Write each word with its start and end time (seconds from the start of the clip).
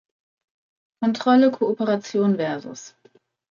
Kontrolle, 1.03 1.51
Kooperation 1.51 2.35
vs. 2.35 2.95